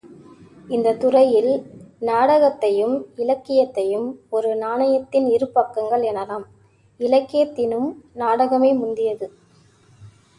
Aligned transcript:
இந்தத் 0.67 0.99
துறையில், 0.99 1.49
நாடகத்தையும், 1.99 3.05
இலக்கியத்தையும் 3.15 4.19
ஒரு 4.29 4.55
நாணயத்தின் 4.55 5.27
இருபக்கங்கள் 5.27 6.05
எனலாம். 6.05 6.45
இலக்கியத்தினும் 6.99 7.93
நாடகமே 8.13 8.73
முந்தியது. 8.73 9.31